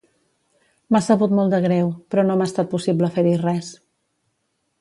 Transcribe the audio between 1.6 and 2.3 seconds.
greu, però